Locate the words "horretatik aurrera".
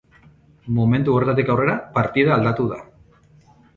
1.17-1.75